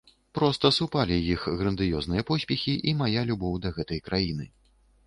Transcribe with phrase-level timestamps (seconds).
[0.37, 4.53] Проста супалі іх грандыёзныя поспехі і мая любоў да гэтай краіны.